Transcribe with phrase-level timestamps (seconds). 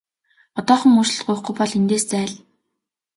[0.59, 2.33] Одоохон уучлалт гуйхгүй бол эндээс зайл!